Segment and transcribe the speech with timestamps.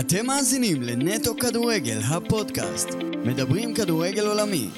[0.00, 2.94] אתם מאזינים לנטו כדורגל, הפודקאסט.
[3.24, 4.68] מדברים כדורגל עולמי.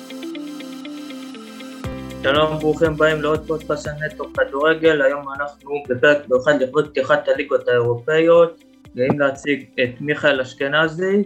[2.23, 5.03] שלום, ברוכים הבאים לעוד פודקאסט של נטו כדורגל.
[5.03, 8.65] היום אנחנו בפרק מיוחד לכבוד פתיחת הליגות האירופאיות.
[8.97, 11.23] גאים להציג את מיכאל אשכנזי.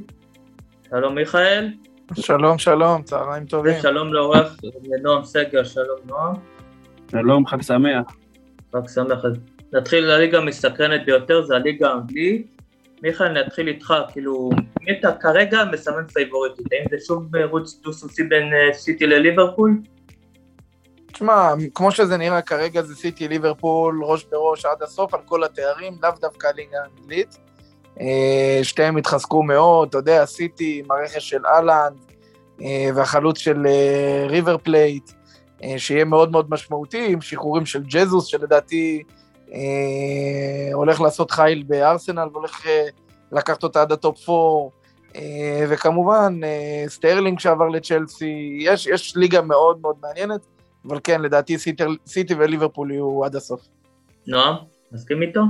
[0.90, 1.68] שלום מיכאל.
[2.14, 3.74] שלום, שלום, צהריים טובים.
[3.78, 4.56] ושלום לעורך
[5.02, 6.34] נועם סגל, שלום נועם.
[7.10, 8.06] שלום, חג שמח.
[8.72, 9.24] חג שמח.
[9.72, 12.51] נתחיל לליגה המסקרנת ביותר, זה הליגה האנגלית.
[13.02, 14.50] מיכאל, נתחיל איתך, כאילו,
[14.82, 16.66] מי אתה כרגע מסמן פייבוריטית?
[16.72, 19.80] האם זה שוב מרוץ דו-סוסי בין אה, סיטי לליברפול?
[21.12, 25.92] תשמע, כמו שזה נראה כרגע זה סיטי ליברפול ראש בראש עד הסוף על כל התארים,
[26.02, 27.38] לאו דווקא הליגה האנגלית.
[28.00, 31.96] אה, שתיהם התחזקו מאוד, אתה יודע, סיטי עם הרכש של הלאנד
[32.62, 33.66] אה, והחלוץ של
[34.28, 35.10] ריבר פלייט,
[35.76, 39.02] שיהיה מאוד מאוד משמעותי, עם שחרורים של ג'זוס, שלדעתי
[39.54, 42.86] אה, הולך לעשות חיל בארסנל והולך אה,
[43.32, 44.70] לקחת אותה עד הטופ 4,
[45.16, 46.40] אה, וכמובן
[46.86, 50.46] סטרלינג שעבר לצ'לסי, יש, יש ליגה מאוד מאוד מעניינת,
[50.88, 53.68] אבל כן, לדעתי סיטי, סיטי וליברפול יהיו עד הסוף.
[54.26, 54.54] נועם,
[54.92, 55.40] מסכים איתו?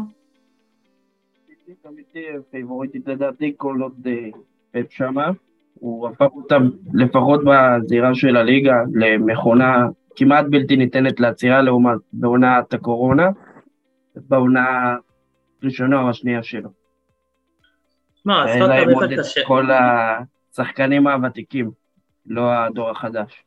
[2.51, 4.07] פייבוריטית לדעתי כל עוד
[4.71, 5.31] פפ שמה,
[5.75, 13.31] הוא הפך אותם לפחות בזירה של הליגה למכונה כמעט בלתי ניתנת לעצירה לעומת בעונת הקורונה.
[14.17, 14.97] בעונה
[15.63, 16.82] הראשונה או השנייה שלו.
[18.25, 21.71] מה, אין להם עוד את כל השחקנים הוותיקים,
[22.27, 23.45] לא הדור החדש.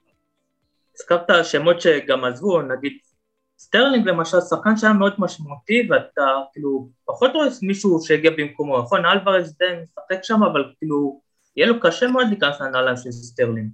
[0.95, 2.97] הזכרת שמות שגם עזבו, נגיד
[3.57, 6.23] סטרלינג למשל, שחקן שהיה מאוד משמעותי ואתה
[6.53, 9.05] כאילו פחות רואה מישהו שהגיע במקומו, נכון?
[9.05, 11.21] אלוורז די משחק שם, אבל כאילו
[11.55, 13.69] יהיה לו קשה מאוד להיכנס לנעליים של סטרלינג.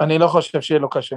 [0.00, 1.16] אני לא חושב שיהיה לו קשה.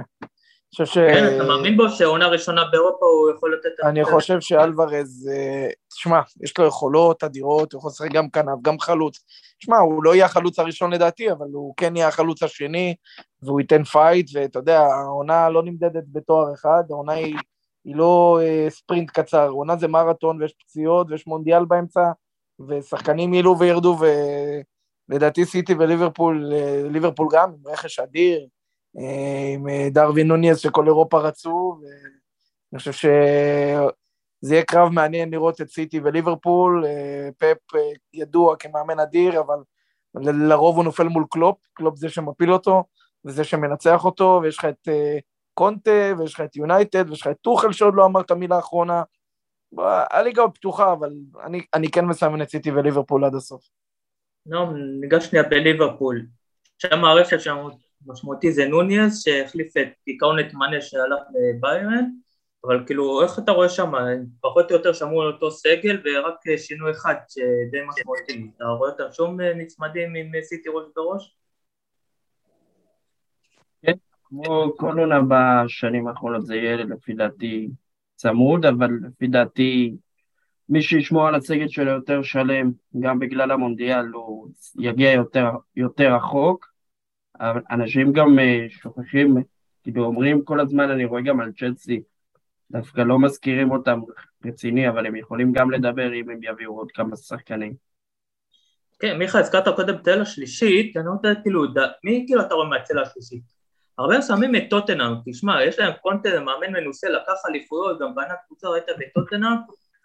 [0.70, 0.98] חושב ש...
[0.98, 3.84] כן, אתה מאמין בו שעונה ראשונה באירופה הוא יכול לתת...
[3.84, 8.80] אני חושב שאלוורז, אה, תשמע, יש לו יכולות אדירות, הוא יכול לשחק גם כנף, גם
[8.80, 9.18] חלוץ.
[9.58, 12.94] תשמע, הוא לא יהיה החלוץ הראשון לדעתי, אבל הוא כן יהיה החלוץ השני,
[13.42, 17.36] והוא ייתן פייט, ואתה יודע, העונה לא נמדדת בתואר אחד, העונה היא,
[17.84, 22.10] היא לא אה, ספרינט קצר, העונה זה מרתון, ויש פציעות, ויש מונדיאל באמצע,
[22.68, 23.98] ושחקנים יעלו וירדו,
[25.08, 28.46] ולדעתי סיטי וליברפול, אה, ליברפול גם, עם רכש אדיר, אה,
[28.94, 35.68] עם אה, דרווין נוניאז שכל אירופה רצו, ואני חושב שזה יהיה קרב מעניין לראות את
[35.68, 37.78] סיטי וליברפול, אה, פפ
[38.14, 39.56] ידוע כמאמן אדיר, אבל
[40.14, 42.84] לרוב הוא נופל מול קלופ, קלופ זה שמפיל אותו,
[43.24, 44.88] וזה שמנצח אותו, ויש לך את
[45.54, 49.02] קונטה, ויש לך את יונייטד, ויש לך את טוחל שעוד לא אמר את המילה האחרונה.
[50.10, 51.12] הליגה פתוחה, אבל
[51.44, 53.62] אני, אני כן מסמן את סיטי וליברפול עד הסוף.
[54.46, 54.66] לא,
[55.00, 56.26] ניגש שנייה בליברפול.
[56.78, 57.56] שם הרשת שם
[58.06, 62.04] משמעותי זה נוניאז שהחליף את דיכאון את מאנה שהלך לביירן
[62.64, 63.92] אבל כאילו איך אתה רואה שם,
[64.40, 69.04] פחות או יותר שמרו על אותו סגל ורק שינוי אחד שדי משמעותי, אתה רואה אותם
[69.12, 71.36] שום נצמדים עם סיטי ראש בראש?
[73.82, 73.92] כן,
[74.24, 77.68] כמו כל עונה בשנים האחרונות זה יהיה לפי דעתי
[78.16, 79.96] צמוד, אבל לפי דעתי
[80.68, 86.69] מי שישמור על הסגל שלו יותר שלם, גם בגלל המונדיאל, הוא יגיע יותר, יותר רחוק.
[87.70, 89.36] אנשים גם אה, שוכחים,
[89.82, 92.02] כאילו אומרים כל הזמן, אני רואה גם על צ'לסי,
[92.70, 94.00] דווקא לא מזכירים אותם
[94.44, 97.74] רציני, אבל הם יכולים גם לדבר אם הם יביאו עוד כמה שחקנים.
[99.00, 101.64] כן, מיכה, הזכרת קודם צלע שלישית, אני רוצה כאילו,
[102.04, 103.42] מי כאילו אתה רואה מהצלע השלישית?
[103.98, 108.68] הרבה שמים את טוטנאם, תשמע, יש להם קונטנט, מאמן מנוסה, לקח אליפויות, גם בנה קבוצה,
[108.68, 109.56] ראית בטוטנאם,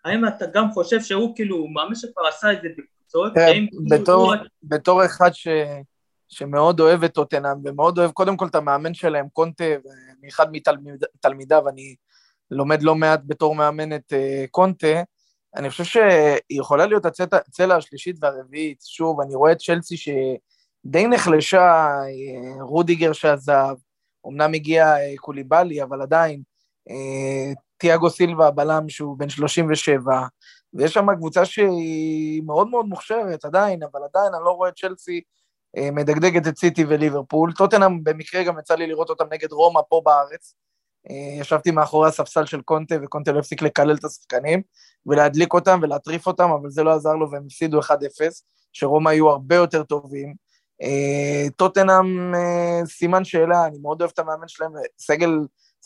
[0.06, 3.34] האם אתה גם חושב שהוא כאילו מאמן שכבר עשה את זה בקבוצות?
[4.64, 5.48] בתור אחד ש...
[6.28, 10.48] שמאוד אוהב את טוטנאם, ומאוד אוהב קודם כל את המאמן שלהם, קונטה, ואני אחד
[11.16, 11.96] מתלמידיו, אני
[12.52, 15.02] לומד לא מעט בתור מאמן את uh, קונטה,
[15.56, 18.82] אני חושב שהיא יכולה להיות הצלע השלישית והרביעית.
[18.82, 23.76] שוב, אני רואה את צ'לסי שדי נחלשה, uh, רודיגר שעזב,
[24.28, 26.42] אמנם הגיע uh, קוליבאלי, אבל עדיין,
[27.78, 30.28] תיאגו סילבה, הבלם שהוא בן 37,
[30.74, 35.18] ויש שם קבוצה שהיא מאוד מאוד מוכשרת עדיין, אבל עדיין אני לא רואה את צ'לסי
[35.18, 35.20] אה,
[35.92, 37.54] מדגדגת את סיטי וליברפול.
[37.54, 40.56] טוטנאם במקרה גם יצא לי לראות אותם נגד רומא פה בארץ.
[41.10, 44.62] אה, ישבתי מאחורי הספסל של קונטה, וקונטה לא הפסיק לקלל את השחקנים,
[45.06, 47.92] ולהדליק אותם ולהטריף אותם, אבל זה לא עזר לו והם הפסידו 1-0,
[48.74, 50.34] שרומא היו הרבה יותר טובים.
[50.82, 52.34] אה, טוטנאם
[52.86, 55.30] סימן שאלה, אני מאוד אוהב את המאמן שלהם, סגל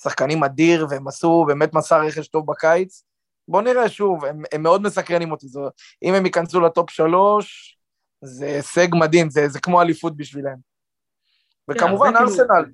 [0.01, 3.03] שחקנים אדיר, והם עשו באמת מסע רכש טוב בקיץ.
[3.47, 5.69] בואו נראה שוב, הם, הם מאוד מסקרנים אותי, זו,
[6.03, 7.78] אם הם ייכנסו לטופ שלוש,
[8.21, 10.55] זה הישג מדהים, זה, זה כמו אליפות בשבילם.
[11.71, 12.65] וכמובן, כאילו- ארסנל.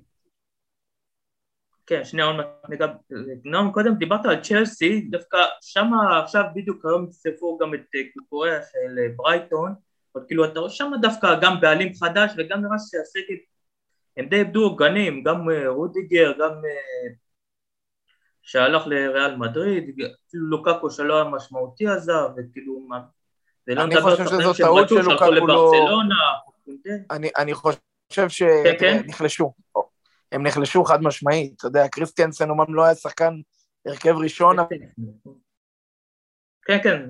[1.86, 2.90] כן, שנייה, עוד מעט
[3.44, 5.90] נועם, קודם דיברת על צ'לסי, דווקא שם
[6.22, 9.74] עכשיו בדיוק היום צפו גם את אה, קוקוריה של אה, ברייטון,
[10.14, 13.36] אבל כאילו אתה רואה שם דווקא גם בעלים חדש וגם נראה שהסגל,
[14.16, 16.52] הם די איבדו עוגנים, גם אה, רודיגר, גם
[18.42, 19.84] שהלך לריאל מדריד,
[20.28, 22.88] אפילו לוקקו שלא היה משמעותי עזב, וכאילו,
[23.66, 26.14] זה לא מדבר על שחקנים שהלכו לברצלונה,
[27.36, 29.52] אני חושב שנחלשו.
[30.32, 33.34] הם נחלשו חד משמעית, אתה יודע, קריסטיאנסן אומנם לא היה שחקן
[33.86, 34.56] הרכב ראשון.
[36.66, 37.08] כן, כן.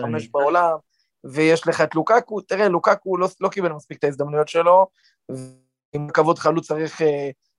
[0.00, 0.76] חמש בעולם,
[1.24, 4.86] ויש לך את לוקקו, תראה, לוקקו לא, לא קיבל מספיק את ההזדמנויות שלו,
[5.28, 7.04] ועם כבוד חלוץ צריך uh,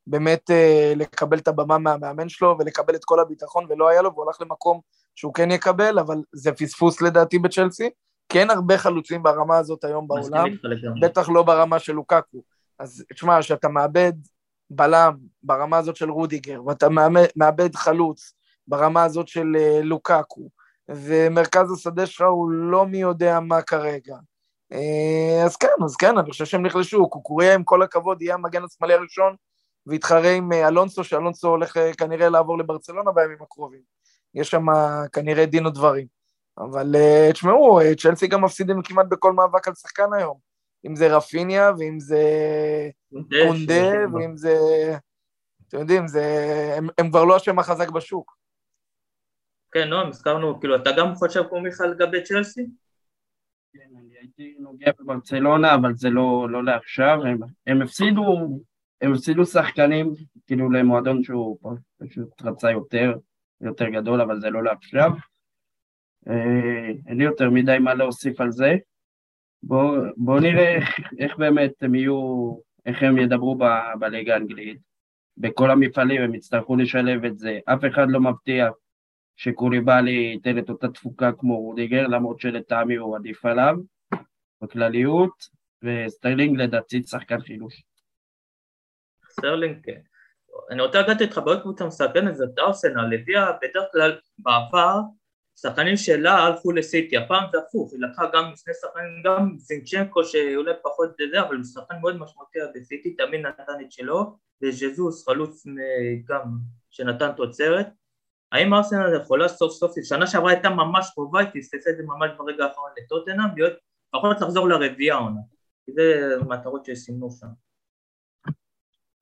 [0.07, 4.25] באמת uh, לקבל את הבמה מהמאמן שלו ולקבל את כל הביטחון, ולא היה לו, והוא
[4.27, 4.79] הלך למקום
[5.15, 7.89] שהוא כן יקבל, אבל זה פספוס לדעתי בצ'לסי.
[8.29, 10.45] כן הרבה חלוצים ברמה הזאת היום בעולם,
[11.01, 12.41] בטח לא ברמה של לוקקו.
[12.79, 14.13] אז תשמע, כשאתה מאבד
[14.69, 16.87] בלם ברמה הזאת של רודיגר, ואתה
[17.35, 18.33] מאבד חלוץ
[18.67, 20.49] ברמה הזאת של אה, לוקקו,
[20.89, 24.15] ומרכז השדה שלך הוא לא מי יודע מה כרגע.
[24.71, 27.09] אה, אז כן, אז כן, אני חושב שהם נחלשו.
[27.09, 29.35] קוקוריה, עם כל הכבוד, יהיה המגן השמאלי הראשון,
[29.87, 33.81] ויתחרה עם אה, אלונסו, שאלונסו הולך כנראה לעבור לברצלונה בימים הקרובים.
[34.35, 34.65] יש שם
[35.13, 36.07] כנראה דין ודברים.
[36.57, 40.37] אבל אה, תשמעו, אה, צ'לסי גם מפסידים כמעט בכל מאבק על שחקן היום.
[40.87, 42.23] אם זה רפיניה, ואם זה
[43.11, 44.55] קונדה, ואם זה...
[45.67, 46.23] אתם יודעים, זה...
[46.77, 48.37] הם, הם כבר לא השם החזק בשוק.
[49.71, 52.65] כן, נועם, הזכרנו, כאילו, אתה גם חושב כמו מיכל לגבי צ'לסי?
[53.73, 58.59] כן, אני הייתי נוגע בברצלונה, אבל זה לא, לא לעכשיו, הם, הם הפסידו,
[59.03, 60.13] הם הפסידו שחקנים,
[60.47, 61.57] כאילו למועדון שהוא
[61.97, 63.13] פשוט רצה יותר,
[63.61, 65.11] יותר גדול, אבל זה לא לעכשיו.
[66.27, 68.75] אה, אין לי יותר מדי מה להוסיף על זה.
[69.63, 72.53] בואו בוא נראה איך, איך באמת הם יהיו,
[72.85, 73.63] איך הם ידברו ב,
[73.99, 74.77] בליגה האנגלית.
[75.37, 77.59] בכל המפעלים הם יצטרכו לשלב את זה.
[77.65, 78.73] אף אחד לא מבטיח
[79.35, 83.75] שקוליבאלי ייתן את אותה תפוקה כמו רודיגר, למרות שלטעמי הוא עדיף עליו
[84.61, 85.33] בכלליות,
[85.83, 87.83] וסטרלינג לדעתי שחקן חילוש.
[89.39, 89.99] סטרלינג, כן.
[90.69, 94.99] אני רוצה לגעת איתך בעוד קבוצה מסכנת, זאת ארסנל, הביאה בדרך כלל בעבר
[95.55, 100.71] שחקנים שלה הלכו לסיטי, הפעם זה הפוך, היא לקחה גם שני שחקנים, גם זינצ'נקו שאולי
[100.83, 105.63] פחות זה, אבל הוא שחקן מאוד משמעותי בסיטי, תמיד נתן את שלו, וז'זוס חלוץ
[106.25, 106.43] גם
[106.89, 107.87] שנתן תוצרת.
[108.51, 112.31] האם ארסנל יכולה סוף סוף, שנה שעברה הייתה ממש קרובה, היא פספסה את זה ממש
[112.37, 113.73] ברגע האחרון לטוטנאם, להיות
[114.15, 115.39] לפחות לחזור לרביעייה העונה,
[115.85, 117.47] כי זה מטרות שסימנו שם.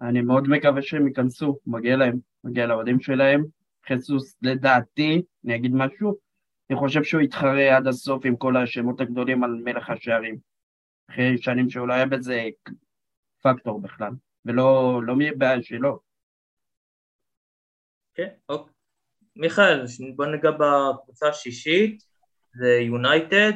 [0.01, 3.45] אני מאוד מקווה שהם ייכנסו, מגיע להם, מגיע לאוהדים שלהם,
[3.89, 6.17] חסוס, לדעתי, אני אגיד משהו,
[6.69, 10.37] אני חושב שהוא יתחרה עד הסוף עם כל השמות הגדולים על מלך השערים.
[11.09, 12.43] אחרי שנים שהוא לא היה בזה
[13.41, 14.11] פקטור בכלל,
[14.45, 15.99] ולא לא מבעיה שלו.
[18.13, 18.27] כן.
[19.35, 22.03] מיכאל, בוא ניגע בקבוצה השישית,
[22.53, 23.51] זה יונייטד.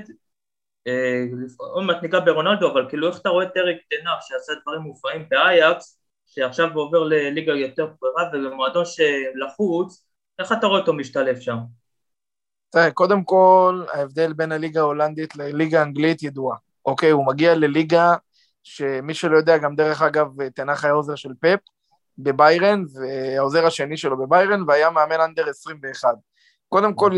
[0.87, 1.23] אה,
[1.57, 5.29] עוד מעט ניגע ברונלדו, אבל כאילו איך אתה רואה את אריק תנח שעשה דברים מופעים
[5.29, 6.04] באייקס,
[6.35, 10.05] שעכשיו עובר לליגה יותר פרה ובמועדון שלחוץ,
[10.39, 11.57] איך אתה רואה אותו משתלב שם?
[12.69, 16.57] תראה, קודם כל, ההבדל בין הליגה ההולנדית לליגה האנגלית ידועה.
[16.85, 18.15] אוקיי, הוא מגיע לליגה
[18.63, 21.59] שמי שלא יודע, גם דרך אגב, תנח היה עוזר של פפ
[22.17, 26.09] בביירן, והעוזר השני שלו בביירן, והיה מאמן אנדר 21.
[26.69, 27.11] קודם כל,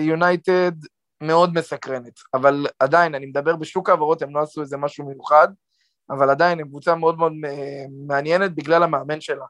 [0.00, 0.72] יונייטד
[1.20, 5.48] מאוד מסקרנת, אבל עדיין, אני מדבר בשוק העברות, הם לא עשו איזה משהו מיוחד,
[6.10, 7.32] אבל עדיין, הם קבוצה מאוד מאוד
[8.06, 9.44] מעניינת בגלל המאמן שלה.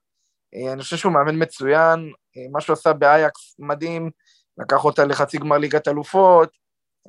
[0.54, 4.10] אה, אני חושב שהוא מאמן מצוין, אה, מה שהוא עשה באייקס מדהים,
[4.58, 6.50] לקח אותה לחצי גמר ליגת אלופות,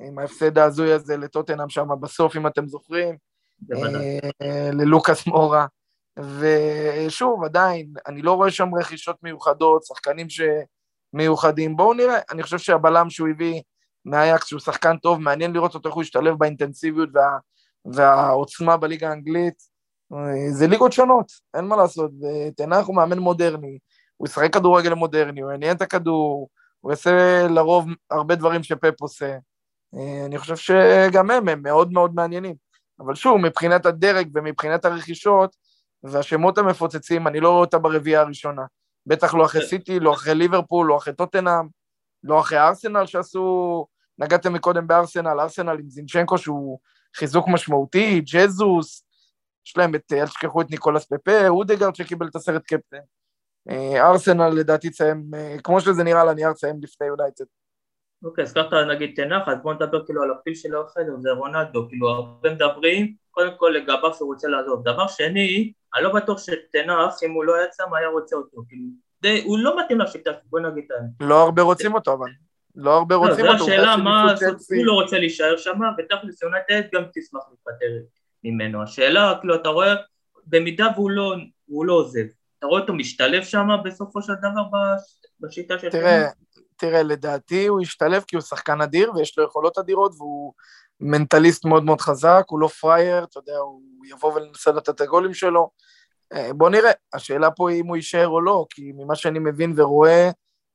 [0.00, 3.16] עם ההפסד ההזוי הזה לטוטנאם שם בסוף, אם אתם זוכרים,
[4.42, 5.66] אה, ללוקאס מורה.
[6.18, 10.26] ושוב, עדיין, אני לא רואה שם רכישות מיוחדות, שחקנים
[11.14, 11.76] שמיוחדים.
[11.76, 13.62] בואו נראה, אני חושב שהבלם שהוא הביא
[14.04, 17.38] מאייקס, שהוא שחקן טוב, מעניין לראות אותו איך הוא ישתלב באינטנסיביות וה,
[17.84, 19.72] והעוצמה בליגה האנגלית.
[20.50, 22.10] זה ליגות שונות, אין מה לעשות.
[22.56, 23.78] תנח הוא מאמן מודרני,
[24.16, 26.48] הוא ישחק כדורגל מודרני, הוא יעניין את הכדור,
[26.80, 29.36] הוא יעשה לרוב הרבה דברים שפפ עושה.
[30.26, 32.54] אני חושב שגם הם, הם מאוד מאוד מעניינים.
[33.00, 35.56] אבל שוב, מבחינת הדרג ומבחינת הרכישות
[36.02, 38.62] והשמות המפוצצים, אני לא רואה אותה ברביעייה הראשונה.
[39.06, 41.66] בטח לא אחרי סיטי, לא אחרי ליברפול, לא אחרי טוטנאם,
[42.24, 43.86] לא אחרי ארסנל שעשו,
[44.18, 46.78] נגעתם מקודם בארסנל, ארסנל עם זינצ'נקו שהוא
[47.16, 49.04] חיזוק משמעותי, ג'זוס,
[49.66, 52.96] יש להם את, אל תשכחו את ניקולס פפה, אודגרד שקיבל את הסרט קפטן.
[53.70, 57.44] אה, ארסנל לדעתי תסיים, אה, כמו שזה נראה על הנייר, תסיים לפני יונייטד.
[58.24, 62.08] אוקיי, הזכרת נגיד תנח, אז בוא נדבר כאילו על הפיל שלו החדר, זה רונלדו, כאילו
[62.08, 64.82] הרבה מדברים, קודם כל לגביו שהוא רוצה לעזוב.
[64.84, 68.84] דבר שני, אני לא בטוח שתנח, אם הוא לא יצא, מה היה רוצה אותו, כאילו,
[69.22, 71.10] די, הוא לא מתאים לשיטה, בוא נגיד את האמת.
[71.20, 72.30] לא הרבה רוצים אותו, אבל.
[72.76, 73.58] לא הרבה לא, רוצים אותו.
[73.58, 74.34] זו השאלה, מה,
[74.76, 78.06] הוא לא רוצה להישאר שם, ותכלס יונתד גם תשמח להיפטר
[78.44, 78.82] ממנו.
[78.82, 79.94] השאלה, כאילו, אתה רואה,
[80.46, 81.34] במידה והוא לא,
[81.68, 82.24] לא עוזב,
[82.58, 84.62] אתה רואה אותו משתלב שם בסופו של דבר
[85.40, 85.90] בשיטה של...
[85.90, 86.28] תראה,
[86.76, 90.52] תראה, לדעתי הוא ישתלב כי הוא שחקן אדיר ויש לו יכולות אדירות והוא
[91.00, 95.34] מנטליסט מאוד מאוד חזק, הוא לא פראייר, אתה יודע, הוא יבוא ולנסה לתת את הגולים
[95.34, 95.70] שלו.
[96.32, 99.72] אה, בוא נראה, השאלה פה היא אם הוא יישאר או לא, כי ממה שאני מבין
[99.76, 100.30] ורואה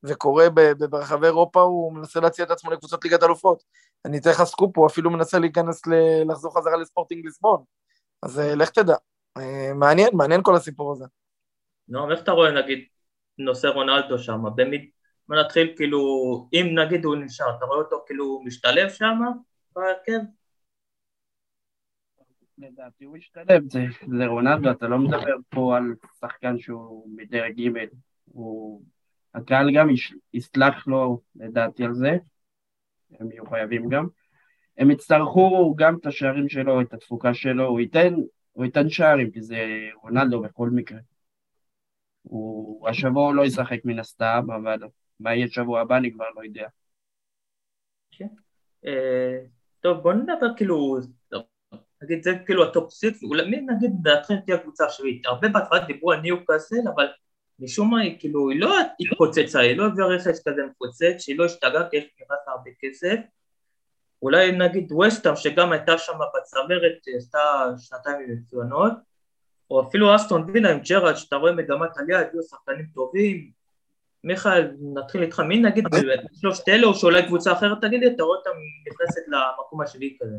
[0.07, 0.43] וקורא
[0.89, 3.63] ברחבי אירופה, הוא מנסה להציע את עצמו לקבוצות ליגת אלופות.
[4.05, 5.81] אני אתן לך סקופ, הוא אפילו מנסה להיכנס,
[6.29, 7.63] לחזור חזרה לספורטינג ליסבון.
[8.23, 8.95] אז אה, לך תדע.
[9.37, 11.05] אה, מעניין, מעניין כל הסיפור הזה.
[11.87, 12.85] נו, איך אתה רואה נגיד
[13.37, 14.43] נושא רונלדו שם?
[14.55, 14.89] במיד...
[15.27, 15.99] בוא נתחיל כאילו,
[16.53, 19.19] אם נגיד הוא נשאר, אתה רואה אותו כאילו משתלב שם
[19.75, 20.19] בהרכב?
[22.57, 23.79] לדעתי הוא משתלב, זה,
[24.17, 25.83] זה רונלדו, אתה לא מדבר פה על
[26.19, 27.85] שחקן שהוא מדרג ג'
[28.25, 28.81] הוא...
[29.37, 29.87] הקהל גם
[30.33, 32.17] יסלח לו לדעתי על זה,
[33.19, 34.07] הם יהיו חייבים גם.
[34.77, 38.13] הם יצטרכו גם את השערים שלו, את התפוקה שלו, הוא ייתן,
[38.51, 39.57] הוא ייתן שערים, כי זה
[40.01, 40.99] רונלדו בכל מקרה.
[42.21, 44.79] הוא השבוע לא ישחק מן הסתם, אבל
[45.19, 46.67] מה יהיה שבוע הבא אני כבר לא יודע.
[48.11, 48.27] כן.
[48.85, 49.39] אה,
[49.79, 50.97] טוב, בוא נדבר כאילו,
[52.03, 55.25] נגיד זה כאילו ה top six, אולי נגיד לדעתכם תהיה הקבוצה השביעית?
[55.25, 57.07] הרבה בהתחלה דיברו על ניו קאסל, אבל
[57.59, 61.45] משום מה היא כאילו, היא לא התפוצצה, היא לא הביאה רכש כזה מפוצץ, שהיא לא
[61.45, 63.19] השתגעה כי יש נכנס הרבה כסף.
[64.21, 67.39] אולי נגיד ווסטהאם שגם הייתה שם בצמרת, עשתה
[67.77, 68.93] שנתיים מצוינות,
[69.71, 73.51] או אפילו אסטון וילה עם ג'רארד, שאתה רואה מגמת עלייה, הביאו שחקנים טובים.
[74.23, 75.83] מיכאל, נתחיל איתך, מי נגיד
[76.41, 78.49] שלושת אלה, או שאולי קבוצה אחרת תגיד לי, אתה רואה אותה
[78.87, 80.35] נכנסת למקום השביעי כזה.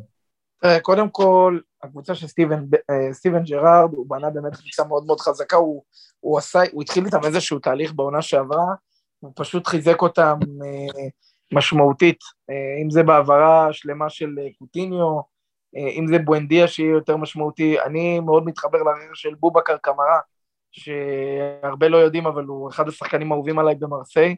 [0.82, 5.56] קודם כל, הקבוצה של סטיבן, אה, סטיבן ג'רארד, הוא בנה באמת קבוצה מאוד מאוד חזקה,
[5.56, 5.82] הוא,
[6.20, 8.74] הוא, עשה, הוא התחיל איתם איזשהו תהליך בעונה שעברה,
[9.20, 11.08] הוא פשוט חיזק אותם אה,
[11.52, 12.18] משמעותית,
[12.50, 15.38] אה, אם זה בהעברה שלמה של קוטיניו,
[15.76, 20.20] אם זה בואנדיה שיהיה יותר משמעותי, אני מאוד מתחבר לרעיון של בובקר קמרה,
[20.70, 24.36] שהרבה לא יודעים, אבל הוא אחד השחקנים האהובים עליי במרסיי,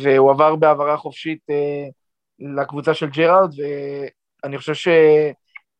[0.00, 1.38] והוא עבר בהעברה חופשית
[2.38, 3.50] לקבוצה של ג'רארד,
[4.44, 4.88] ואני חושב ש...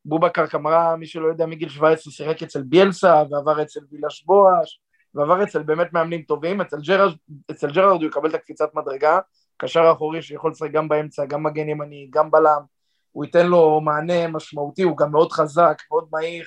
[0.08, 4.80] בובקר קמרה, מי שלא יודע, מגיל 17 שיחק אצל ביאלסה, ועבר אצל וילש בואש,
[5.14, 7.12] ועבר אצל באמת מאמנים טובים, אצל ג'רארד,
[7.50, 9.18] אצל ג'רארד הוא יקבל את הקפיצת מדרגה,
[9.56, 12.60] קשר אחורי שיכול לשחק גם באמצע, גם מגן ימני, גם בלם,
[13.12, 16.44] הוא ייתן לו מענה משמעותי, הוא גם מאוד חזק, מאוד מהיר.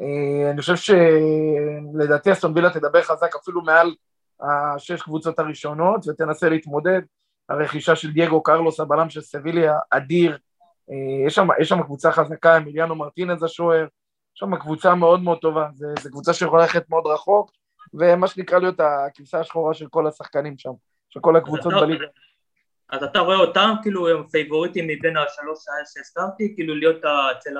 [0.00, 3.94] אה, אני חושב שלדעתי אסטון וילה תדבר חזק אפילו מעל
[4.40, 7.00] השש קבוצות הראשונות, ותנסה להתמודד.
[7.48, 10.38] הרכישה של דייגו קרלוס, הבלם של סביליה, אדיר,
[11.26, 13.88] יש שם, יש שם קבוצה חזקה, אמיליאנו מרטינז השוער, יש
[14.34, 17.50] שם קבוצה מאוד מאוד טובה, זו קבוצה שיכולה ללכת מאוד רחוק,
[17.94, 20.72] ומה שנקרא להיות הכבשה השחורה של כל השחקנים שם,
[21.08, 22.04] של כל הקבוצות בליגה.
[22.90, 27.04] אז אתה רואה אותם כאילו הם פייבוריטים מבין השלוש שהזכרתי, כאילו להיות
[27.36, 27.50] אצל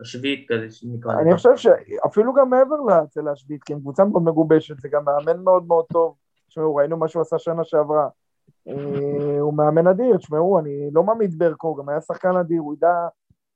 [0.00, 1.12] השביעית כזה שנקרא.
[1.20, 5.42] אני חושב שאפילו גם מעבר לאצל השביעית, כי הם קבוצה מאוד מגובשת, זה גם מאמן
[5.42, 6.16] מאוד מאוד טוב.
[6.48, 8.08] תשמעו, ראינו מה שהוא עשה שנה שעברה.
[8.68, 13.08] אה, הוא מאמן אדיר, תשמעו, אני לא ממעיט בערכו, גם היה שחקן אדיר, הוא ידע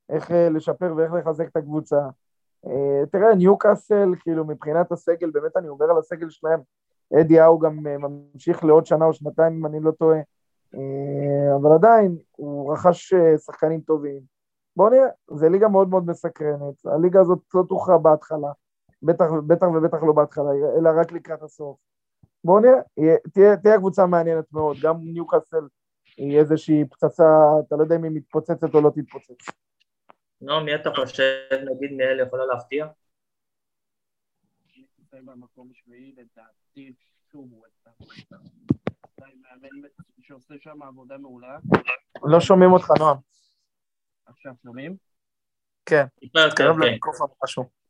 [0.08, 2.00] איך אה, לשפר ואיך לחזק את הקבוצה.
[2.66, 6.60] אה, תראה, ניוקאסל, כאילו, מבחינת הסגל, באמת אני עובר על הסגל שלהם,
[7.20, 10.18] אדי האו גם ממשיך לעוד שנה או שנתיים, אם אני לא טועה,
[11.56, 13.14] אבל עדיין, הוא רכש
[13.46, 14.20] שחקנים טובים.
[14.76, 18.52] בואו נראה, זו ליגה מאוד מאוד מסקרנת, הליגה הזאת לא תוכרע בהתחלה,
[19.02, 21.76] בטח, בטח ובטח לא בהתחלה, אלא רק לקראת הסוף.
[22.46, 22.80] בואו נראה,
[23.32, 25.68] תהיה, תהיה קבוצה מעניינת מאוד, גם ניוקאסל
[26.16, 27.24] היא איזושהי פצצה,
[27.66, 29.46] אתה לא יודע אם היא מתפוצצת או לא תתפוצץ.
[30.40, 31.22] נו, מי אתה חושב,
[31.52, 32.86] נגיד מאלה יכולה להפתיע?
[35.12, 36.92] במקום שביעי, לדעתי,
[37.32, 37.62] שוב
[40.20, 41.58] שעושה שם עבודה מעולה.
[42.24, 43.16] לא שומעים אותך, נועם.
[44.26, 44.96] עכשיו שומעים?
[45.86, 46.88] כן, תתקרב כן.
[46.88, 47.85] למיקרופון משהו.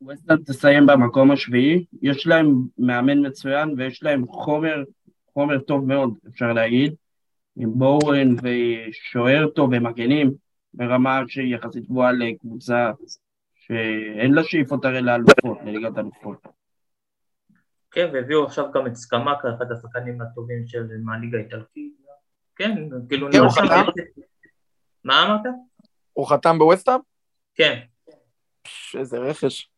[0.00, 4.84] ווסטהאם תסיים במקום השביעי, יש להם מאמן מצוין ויש להם חומר,
[5.32, 6.94] חומר טוב מאוד, אפשר להגיד,
[7.56, 10.34] עם בורן ושוער טוב ומגנים,
[10.74, 12.90] ברמה שהיא יחסית גבוהה לקבוצה
[13.54, 16.46] שאין לה שאיפות הרי לאלופות, לליגת אלופות.
[17.90, 21.92] כן, והביאו עכשיו גם את סקמקה, אחד השחקנים הטובים של מהליגה האיטלקית.
[22.56, 23.62] כן, כאילו כן, נראה שם...
[25.04, 25.40] מה אמרת?
[26.12, 27.00] הוא חתם בווסטהאם?
[27.54, 27.80] כן.
[28.94, 29.70] איזה רכש.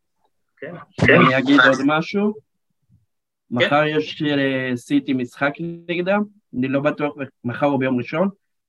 [0.60, 0.74] כן.
[1.08, 2.34] אני אגיד עוד משהו.
[2.34, 3.56] כן.
[3.56, 5.52] מחר יש לסיטי משחק
[5.88, 6.22] נגדם,
[6.58, 7.14] אני לא בטוח,
[7.44, 8.28] מחר או ביום ראשון,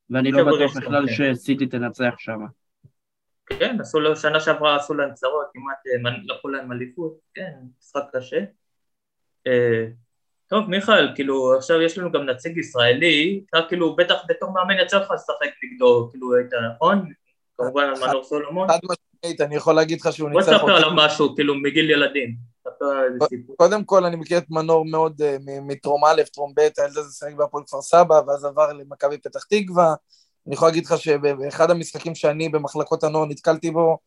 [0.10, 2.40] ואני לא בטוח בכלל שסיטי תנצח שם.
[3.46, 8.04] כן, עשו לו, שנה שעברה עשו להם צרות, כמעט אה, לקחו להם אליפות, כן, משחק
[8.14, 8.40] קשה.
[9.48, 9.86] אה,
[10.48, 15.00] טוב, מיכאל, כאילו, עכשיו יש לנו גם נציג ישראלי, אתה כאילו, בטח בתור מאמן יצא
[15.00, 17.10] לך לשחק נגדו, כאילו, היית נכון?
[17.58, 18.68] כמובן על מנור סולומון.
[18.68, 20.52] חד משמעית, אני יכול להגיד לך שהוא ניצח אותי.
[20.52, 22.36] בוא תספר עליו משהו, כאילו, מגיל ילדים.
[23.58, 27.34] קודם כל, אני מכיר את מנור מאוד אה, מטרום א', טרום ב', הילד הזה שיחק
[27.34, 29.96] בהפועל כפר סבא, ואז עבר למכבי פתח תקווה.
[30.48, 33.98] אני יכול להגיד לך שבאחד המשחקים שאני במחלקות הנוער נתקלתי בו,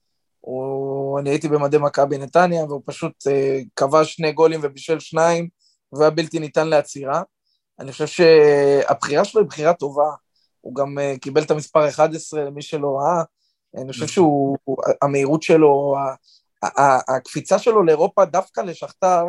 [0.40, 5.48] הוא, אני הייתי במדי מכבי נתניה, והוא פשוט uh, כבש שני גולים ובישל שניים,
[5.92, 7.22] והיה בלתי ניתן לעצירה.
[7.80, 10.10] אני חושב שהבחירה שלו היא בחירה טובה.
[10.60, 13.22] הוא גם uh, קיבל את המספר 11, למי שלא ראה.
[13.76, 14.56] אני חושב שהוא,
[15.02, 15.94] המהירות שלו,
[17.08, 19.24] הקפיצה שלו לאירופה דווקא לשכתר,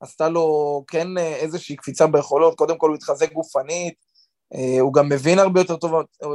[0.00, 3.94] עשתה לו כן אה, איזושהי קפיצה ביכולות, קודם כל הוא התחזק גופנית,
[4.54, 5.92] אה, הוא גם מבין הרבה יותר טוב,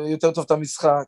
[0.09, 1.05] יותר טוב את המשחק.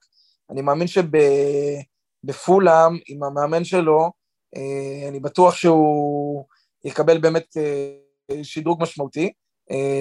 [0.49, 4.11] אני מאמין שבפולאם, עם המאמן שלו,
[4.55, 6.45] אה, אני בטוח שהוא
[6.85, 7.57] יקבל באמת
[8.43, 9.31] שדרוג משמעותי.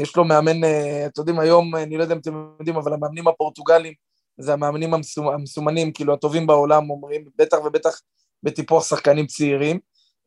[0.03, 0.65] יש לו מאמן,
[1.07, 3.93] אתם יודעים, היום, אני לא יודע אם אתם יודעים, אבל המאמנים הפורטוגלים
[4.39, 4.95] זה המאמנים
[5.35, 8.01] המסומנים, כאילו הטובים בעולם, אומרים, בטח ובטח
[8.43, 9.79] בטיפוח שחקנים צעירים.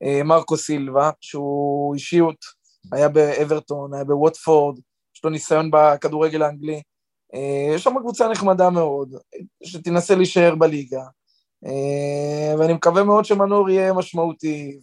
[0.04, 2.46] אה, מרקו סילבה, שהוא אישיות,
[2.92, 4.80] היה באברטון, היה בווטפורד,
[5.16, 6.82] יש לו ניסיון בכדורגל האנגלי.
[7.36, 9.16] אה, יש שם קבוצה נחמדה מאוד,
[9.64, 11.04] שתנסה להישאר בליגה.
[11.66, 14.80] אה, ואני מקווה מאוד שמנור יהיה משמעותי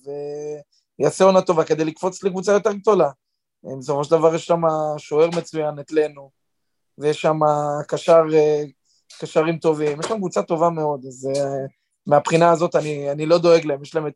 [0.99, 3.11] ויעשה עונה טובה כדי לקפוץ לקבוצה יותר גדולה.
[3.79, 4.61] בסופו של דבר יש שם
[4.99, 6.31] שוער מצוין, את לנו,
[6.99, 7.39] ויש שם
[7.89, 8.23] קשר,
[9.21, 11.29] קשרים טובים, יש שם קבוצה טובה מאוד, אז
[12.07, 14.15] מהבחינה הזאת אני, אני לא דואג להם, יש להם את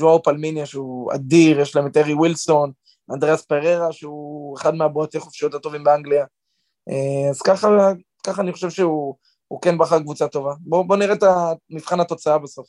[0.00, 2.72] ג'ואר פלמיניה שהוא אדיר, יש להם את ארי ווילסון,
[3.12, 6.24] אנדריאס פררה שהוא אחד מהבועטי חופשיות הטובים באנגליה.
[6.88, 7.68] אה, אז ככה,
[8.26, 9.16] ככה אני חושב שהוא
[9.62, 10.52] כן בחר קבוצה טובה.
[10.60, 11.22] בואו בוא נראה את
[11.70, 12.66] מבחן התוצאה בסוף.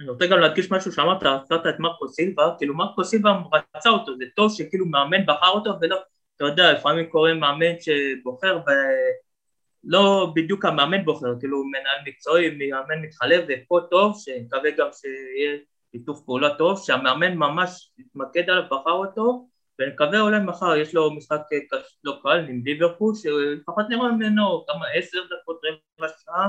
[0.00, 3.30] אני רוצה גם להדגיש משהו שאמרת, הזכרת את מרקו סילבה, כאילו מרקו סילבה
[3.76, 5.96] רצה אותו, זה טוב שכאילו מאמן בחר אותו ולא,
[6.36, 8.70] אתה יודע, לפעמים קורה מאמן שבוחר ו...
[9.86, 15.58] לא בדיוק המאמן בוחר, כאילו מנהל מקצועי, מאמן מתחלף, ופה טוב, שנקווה גם שיהיה
[15.92, 21.40] שיתוף פעולה טוב, שהמאמן ממש יתמקד עליו, בחר אותו, ונקווה אולי מחר, יש לו משחק
[22.04, 26.48] לא קל עם ליברפול, שלפחות נראה ממנו כמה עשר דקות, רבע שעה,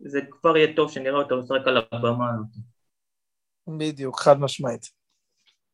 [0.00, 2.64] זה כבר יהיה טוב שנראה אותו משחק על הבמה הזאת.
[3.78, 4.86] בדיוק, חד משמעית.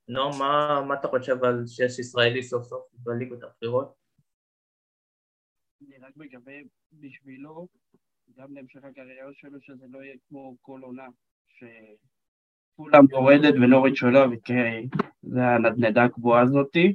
[0.08, 3.99] נו, מה, מה אתה חושב על שיש ישראלי סוף סוף בליגות הבחירות?
[6.10, 6.54] רק מקווה
[6.92, 7.68] בשבילו,
[8.36, 11.06] גם להמשך הקריירה שלו, שזה לא יהיה כמו כל עונה,
[11.48, 16.92] שכולם יורדת ונוריץ' עולה, וזה הנדנדה הקבועה הזאתי.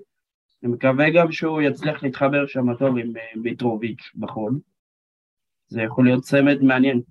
[0.63, 4.60] אני מקווה גם שהוא יצליח להתחבר שם טוב עם אה, מיטרוביץ' בחול.
[5.67, 7.01] זה יכול להיות צמד מעניין.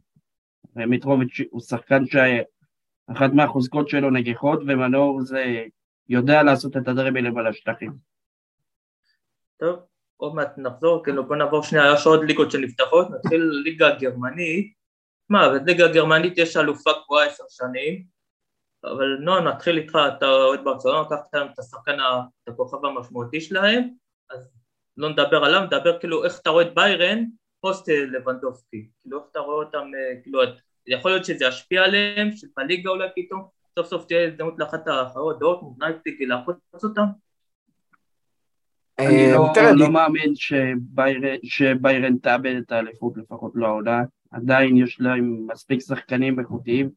[0.76, 5.64] מיטרוביץ' הוא שחקן שאחת מהחוזקות שלו נגיחות, ומנור זה
[6.08, 7.92] יודע לעשות את הדרבלים על השטחים.
[9.56, 9.78] טוב,
[10.16, 14.74] עוד מעט נחזור, כאילו בוא נעבור שנייה, יש עוד ליגות שנפתחות, נתחיל ליגה הגרמנית,
[15.28, 18.04] מה, בליגה הגרמנית יש אלופה קבועה עשר שנים,
[18.84, 21.96] אבל נועם נתחיל איתך, אתה אוהד ברצלונה, לקחת להם את השחקן,
[22.42, 23.88] את הכוכב המשמעותי שלהם,
[24.30, 24.50] אז
[24.96, 27.24] לא נדבר עליו, נדבר כאילו איך אתה רואה את ביירן
[27.60, 30.40] פוסט לבנדובסקי, כאילו איך אתה רואה אותם, אה, כאילו
[30.86, 33.48] יכול להיות שזה ישפיע עליהם, שבליגה אולי פתאום
[33.78, 37.23] סוף סוף תהיה הזדמנות לאחת האחרות, דורטמונד, לייפציג, לחטוף אותם?
[38.98, 40.32] אני אה, לא, לא מאמין
[41.42, 44.02] שביירן תאבד את האליפות, לפחות לא העונה.
[44.30, 46.90] עדיין יש להם מספיק שחקנים איכותיים,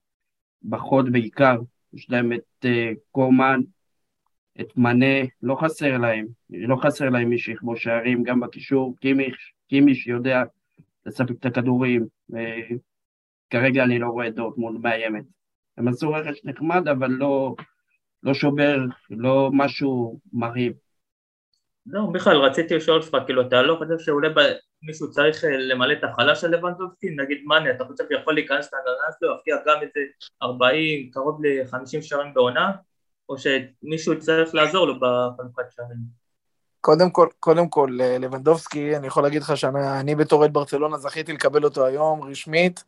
[0.64, 1.58] בחוד בעיקר.
[1.94, 3.60] יש להם את uh, קורמן,
[4.62, 6.28] את מנה, לא חסר להם.
[6.50, 8.96] לא חסר להם מי שיכבוש שערים, גם בקישור.
[9.00, 10.44] קימיש, קימיש יודע
[11.06, 12.06] לספק את הכדורים.
[12.32, 12.36] Uh,
[13.50, 15.24] כרגע אני לא רואה את דורטמונד מאיימת.
[15.78, 17.56] הם עשו רכש נחמד, אבל לא,
[18.24, 20.74] לא שובר, לא משהו מרהיב.
[21.88, 24.30] לא, בכלל רציתי לשאול אותך, כאילו אתה לא חושב שאולי
[24.82, 29.14] מישהו צריך אה, למלא את החלש של לבנדובסקי, נגיד מאני, אתה חושב שיכול להיכנס להנהלה
[29.20, 30.00] שלו, להפקיע גם איזה
[30.44, 32.72] 40, קרוב ל-50 שערים בעונה,
[33.30, 36.28] או שמישהו צריך לעזור לו בחלוקת שערים?
[36.82, 41.34] קודם כל, קודם כל, אה, לבנדובסקי, אני יכול להגיד לך שאני בתור עד ברצלונה זכיתי
[41.34, 42.84] לקבל אותו היום רשמית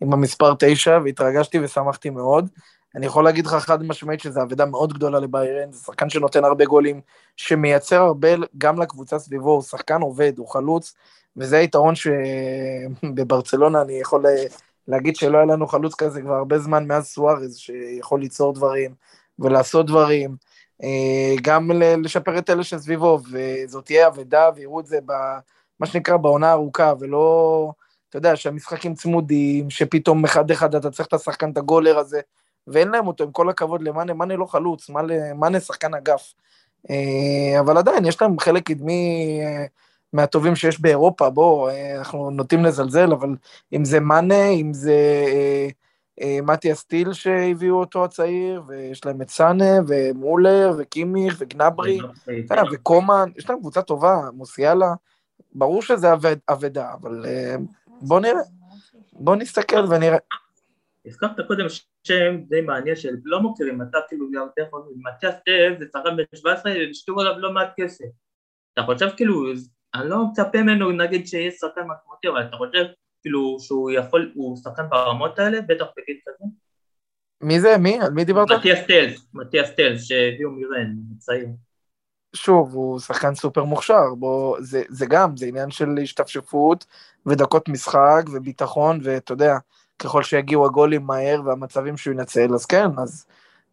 [0.00, 2.48] עם המספר 9, והתרגשתי ושמחתי מאוד.
[2.94, 6.64] אני יכול להגיד לך חד משמעית שזו אבדה מאוד גדולה לביירן, זה שחקן שנותן הרבה
[6.64, 7.00] גולים,
[7.36, 8.28] שמייצר הרבה
[8.58, 10.94] גם לקבוצה סביבו, הוא שחקן עובד, הוא חלוץ,
[11.36, 14.24] וזה היתרון שבברצלונה אני יכול
[14.88, 18.94] להגיד שלא היה לנו חלוץ כזה כבר הרבה זמן מאז סוארז, שיכול ליצור דברים
[19.38, 20.36] ולעשות דברים,
[20.82, 21.70] אה, גם
[22.04, 27.72] לשפר את אלה שסביבו, וזאת תהיה אבדה, ויראו את זה במה שנקרא בעונה ארוכה, ולא...
[28.08, 32.20] אתה יודע, שהמשחקים צמודים, שפתאום אחד-אחד אתה צריך את השחקן, את הגולר הזה,
[32.66, 34.90] ואין להם אותו, עם כל הכבוד למאנה, מאנה לא חלוץ,
[35.34, 36.34] מאנה שחקן אגף.
[36.90, 39.64] אה, אבל עדיין, יש להם חלק קדמי אה,
[40.12, 43.28] מהטובים שיש באירופה, בוא, אה, אנחנו נוטים לזלזל, אבל
[43.72, 44.96] אם זה מאנה, אם זה
[46.42, 51.98] מתיה סטיל שהביאו אותו הצעיר, ויש להם את סאנה, ומולר, וקימיך, וגנברי,
[52.72, 54.94] וקומן, יש להם קבוצה טובה, מוסיאלה,
[55.52, 56.08] ברור שזה
[56.48, 57.24] אבדה, אבל
[58.00, 58.40] בוא נראה,
[59.12, 60.18] בוא נסתכל ונראה.
[61.06, 61.66] הזכרת קודם
[62.06, 66.24] שם די מעניין של לא מוכרים, אתה כאילו יותר חושב, מתיאס טב זה שחקן בן
[66.34, 68.04] 17 והשקיעו עליו לא מעט כסף.
[68.72, 69.52] אתה חושב כאילו,
[69.94, 72.84] אני לא מצפה ממנו נגיד שיהיה שחקן משמעותי, אבל אתה חושב
[73.22, 76.44] כאילו שהוא יכול, הוא שחקן ברמות האלה, בטח בגיל כזה?
[77.40, 77.78] מי זה?
[77.78, 78.00] מי?
[78.00, 78.50] על מי דיברת?
[78.50, 81.48] מתיאס טלס, מתיאס טלס שהביאו מירן, צעיר.
[82.36, 86.86] שוב, הוא שחקן סופר מוכשר, בוא, זה, זה גם, זה עניין של השתפשפות
[87.26, 89.56] ודקות משחק וביטחון, ואתה יודע,
[89.98, 93.26] ככל שיגיעו הגולים מהר והמצבים שהוא ינצל, אז כן, אז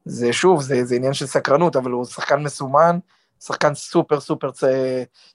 [0.06, 3.00] זה שוב, זה, זה עניין של סקרנות, אבל הוא שחקן מסומן,
[3.40, 4.50] שחקן סופר סופר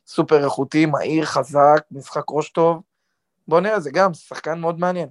[0.06, 2.82] סופר איכותי, מהיר, חזק, משחק ראש טוב.
[3.48, 5.08] בוא נראה, זה גם שחקן מאוד מעניין.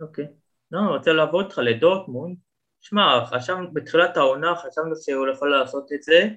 [0.00, 0.26] אוקיי.
[0.72, 2.36] לא, אני רוצה לעבור איתך לדורטמונד.
[2.80, 6.28] שמע, חשבנו בתחילת העונה, חשבנו שהוא יכול לעשות את זה.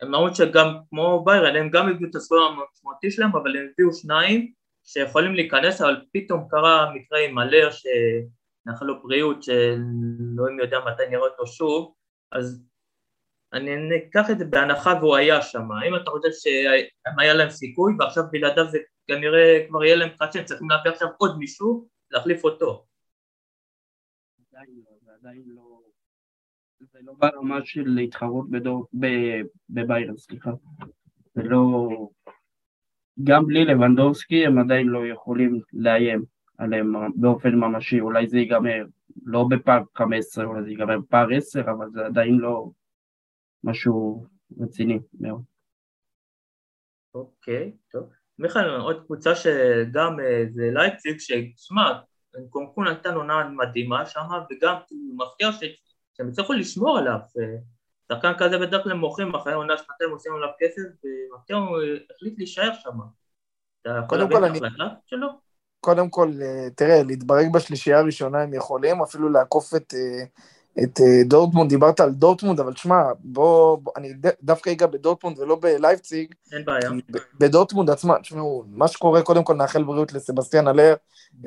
[0.00, 3.92] הם אמרו שגם כמו ביירן, הם גם הביאו את הסגול המשמעותי שלהם, אבל הם הביאו
[3.92, 4.52] שניים,
[4.86, 11.22] שיכולים להיכנס, אבל פתאום קרה מקרה עם מלר שנאחל לו בריאות, שאלוהים יודע מתי נראה
[11.22, 11.94] אותו שוב,
[12.32, 12.66] אז
[13.52, 18.24] אני אקח את זה בהנחה והוא היה שם, האם אתה חושב שהיה להם סיכוי ועכשיו
[18.30, 22.86] בלעדיו זה כנראה כבר יהיה להם קצת שהם צריכים להביא עכשיו עוד מישהו להחליף אותו?
[24.52, 24.60] לא,
[25.46, 25.80] לא,
[26.80, 28.46] זה לא ברמה של להתחרות
[29.68, 30.50] בביירן, סליחה,
[31.34, 31.88] זה לא,
[33.24, 36.24] גם בלי לבנדובסקי הם עדיין לא יכולים לאיים
[36.58, 38.84] עליהם באופן ממשי, אולי זה ייגמר
[39.24, 42.70] לא בפער 15, אולי זה ייגמר בפער 10, אבל זה עדיין לא
[43.64, 44.26] משהו
[44.60, 45.42] רציני מאוד.
[47.14, 48.10] אוקיי, טוב.
[48.38, 52.00] מיכאל, עוד קבוצה שגם אה, זה לייפציג, ששמע,
[52.50, 54.76] קונקון הייתה עונה מדהימה שם, וגם
[55.16, 57.18] מפתיע שהם הצליחו לשמור עליו.
[58.12, 61.78] שחקן כזה בדרך כלל מוכרים אחרי עונה שנתיים עושים עליו כסף ומפתיע הוא
[62.16, 62.98] החליט להישאר שם.
[63.82, 65.28] אתה יכול להבין את ההחלטה שלו?
[65.80, 70.24] קודם כל, אה, תראה, להתברג בשלישייה הראשונה הם יכולים, אפילו לעקוף את, אה,
[70.84, 75.58] את אה, דורטמונד, דיברת על דורטמונד, אבל שמע, בוא, בוא, אני דווקא אגע בדורטמונד ולא
[75.60, 76.34] בלייפציג.
[76.52, 76.90] אין בעיה.
[77.40, 80.94] בדורטמונד עצמה, תשמעו, מה שקורה, קודם כל נאחל בריאות לסבסטיאן אלר,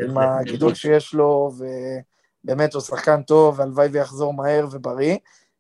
[0.02, 1.52] עם הגידול שיש לו,
[2.44, 5.18] ובאמת הוא שחקן טוב, והלוואי ויחזור מהר ובריא.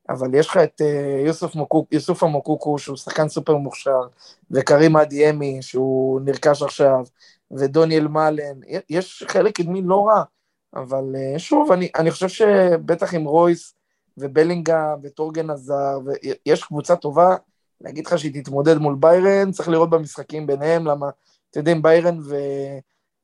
[0.10, 4.02] אבל יש לך את uh, יוסוף, מוקוק, יוסוף המוקוקו, שהוא שחקן סופר מוכשר,
[4.52, 7.04] וקרים אדיאמי, שהוא נרכש עכשיו,
[7.52, 10.24] ודוניאל מאלן, יש חלק קדמי לא רע,
[10.76, 13.76] אבל uh, שוב, אני, אני חושב שבטח עם רויס
[14.17, 17.36] ובלינגהאם ותורגן הזארד, ויש קבוצה טובה,
[17.82, 21.10] להגיד לך שהיא תתמודד מול ביירן, צריך לראות במשחקים ביניהם, למה,
[21.50, 22.36] אתם יודעים, ביירן ו...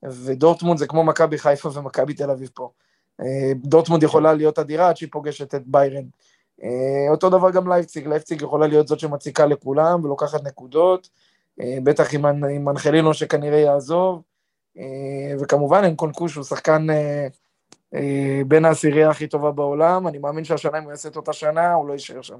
[0.04, 2.70] ודורטמונד זה כמו מכבי חיפה ומכבי תל אביב פה.
[3.20, 6.04] אה, דורטמונד יכולה להיות אדירה עד שהיא פוגשת את ביירן.
[6.62, 11.08] אה, אותו דבר גם לייפציג, לייפציג יכולה להיות זאת שמציקה לכולם ולוקחת נקודות,
[11.60, 14.22] אה, בטח עם, עם אנחלינו שכנראה יעזוב,
[14.78, 16.86] אה, וכמובן אנקונקו שהוא שחקן
[18.48, 21.88] בין העשירייה הכי טובה בעולם, אני מאמין שהשנה אם הוא יעשה את אותה שנה, הוא
[21.88, 22.38] לא יישאר שם.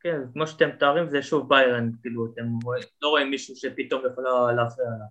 [0.00, 2.42] כן, כמו שאתם מתארים זה שוב ביירן, כאילו אתם
[3.02, 4.24] לא רואים מישהו שפתאום יכול
[4.56, 5.06] להפריע עליו.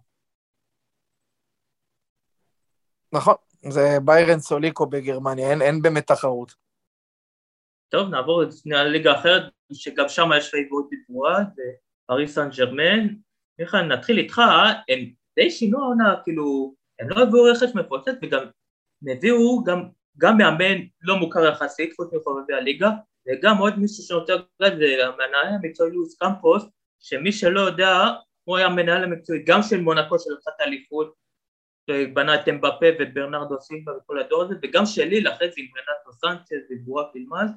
[3.14, 3.36] נכון,
[3.69, 6.54] זה ביירן סוליקו בגרמניה, אין, אין באמת תחרות.
[7.89, 9.43] טוב, נעבור לליגה אחרת,
[9.74, 11.63] שגם שם יש פייבוריט בתמורה, זה
[12.06, 13.08] פריס סן ג'רמן.
[13.60, 14.41] מיכאל, נתחיל איתך,
[14.89, 15.00] הם
[15.36, 18.43] די שינו העונה, כאילו, הם לא הביאו רכש מפוצץ וגם
[19.08, 19.84] הביאו גם,
[20.17, 22.89] גם מאמן לא מוכר יחסית, חוץ מחובבי הליגה,
[23.28, 26.63] וגם עוד מישהו שרוצה להגיד, זה המנהל המקצועי לואיס קמפוס,
[27.00, 28.06] שמי שלא יודע,
[28.43, 31.13] הוא היה המנהל המקצועי גם של מונקו של אחת האליפות,
[31.89, 36.65] בנה את אמבפה וברנרדו סילבה וכל הדור הזה, וגם שלי אחרי זה עם רנטו סנצ'ז
[36.70, 37.52] ובורק אילמז,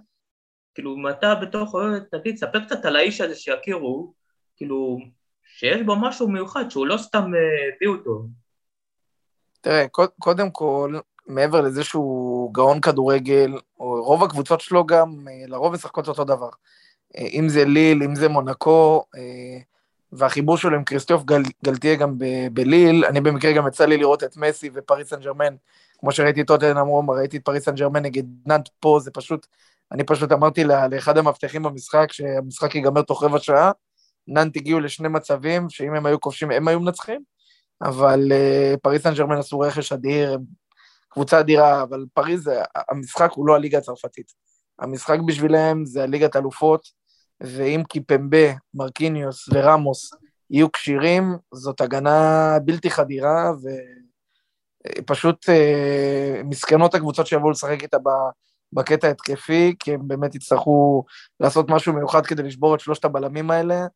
[0.74, 1.74] כאילו אתה בתוך,
[2.10, 4.12] תגיד, ספר קצת על האיש הזה שיכירו,
[4.56, 4.98] כאילו,
[5.44, 8.26] שיש בו משהו מיוחד, שהוא לא סתם אה, הביא אותו.
[9.60, 9.86] תראה,
[10.18, 10.94] קודם כל,
[11.26, 16.48] מעבר לזה שהוא גאון כדורגל, רוב הקבוצות שלו גם אה, לרוב משחקות אותו דבר.
[17.16, 19.04] אה, אם זה ליל, אם זה מונקו,
[20.16, 22.18] והחיבור שלו עם קריסטוף גל, גלתיה גם
[22.52, 25.54] בליל, אני במקרה גם יצא לי לראות את מסי ופריס סן ג'רמן,
[25.98, 29.46] כמו שראיתי את טוטנאם רומא, ראיתי את פריס סן ג'רמן נגד נאנט פה, זה פשוט,
[29.92, 33.70] אני פשוט אמרתי לה, לאחד המאבטחים במשחק, שהמשחק ייגמר תוך רבע שעה,
[34.28, 37.20] נאנט הגיעו לשני מצבים, שאם הם היו כובשים, הם היו מנצחים,
[37.82, 40.38] אבל אה, פריס סן ג'רמן עשו רכש אדיר,
[41.08, 42.50] קבוצה אדירה, אבל פריז,
[42.88, 44.32] המשחק הוא לא הליגה הצרפתית.
[44.78, 46.88] המשחק בשבילם זה הליגת אלופות,
[47.46, 50.10] ואם קימפמבה, מרקיניוס וראמוס
[50.50, 53.52] יהיו כשירים, זאת הגנה בלתי חדירה,
[55.00, 57.96] ופשוט אה, מסכנות הקבוצות שיבואו לשחק איתה
[58.72, 61.04] בקטע התקפי, כי הם באמת יצטרכו
[61.40, 63.86] לעשות משהו מיוחד כדי לשבור את שלושת הבלמים האלה.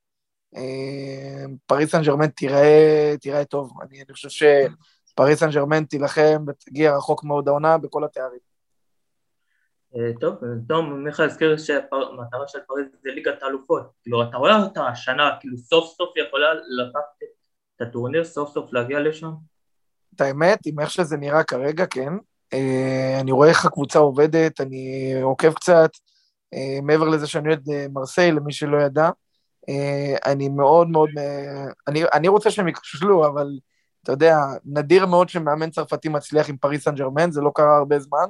[0.56, 3.72] אה, פריס סן ג'רמן תיראה, תיראה טוב.
[3.82, 8.47] אני, אני חושב שפריס סן ג'רמן תילחם ותגיע רחוק מאוד העונה בכל התארים.
[9.98, 10.34] אה, טוב,
[10.68, 13.82] תום, מיכאל הזכיר שהמטרה של פריז זה ליגת האלופות.
[14.02, 17.02] כאילו, אתה רואה אותה השנה, כאילו סוף סוף יכולה לקחת
[17.76, 19.30] את הטורניר, סוף סוף להגיע לשם?
[20.14, 22.12] את האמת, עם איך שזה נראה כרגע, כן.
[22.52, 25.90] אה, אני רואה איך הקבוצה עובדת, אני עוקב קצת,
[26.54, 29.10] אה, מעבר לזה שאני אוהד מרסיי, למי שלא ידע.
[30.26, 31.10] אני מאוד מאוד,
[31.88, 33.46] אני, אני רוצה שהם ייכשלו, אבל
[34.02, 37.98] אתה יודע, נדיר מאוד שמאמן צרפתי מצליח עם פריס סן ג'רמן, זה לא קרה הרבה
[37.98, 38.26] זמן.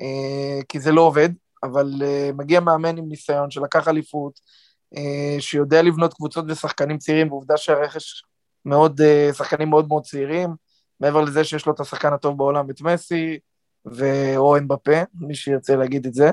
[0.00, 1.28] אה, כי זה לא עובד,
[1.62, 4.40] אבל אה, מגיע מאמן עם ניסיון שלקח אליפות,
[4.96, 8.24] אה, שיודע לבנות קבוצות ושחקנים צעירים, ועובדה שהרכש
[8.64, 9.00] מאוד,
[9.32, 10.50] שחקנים מאוד מאוד צעירים,
[11.00, 13.38] מעבר לזה שיש לו את השחקן הטוב בעולם, את מסי,
[13.84, 16.30] ואו אמבפה, מי שירצה להגיד את זה.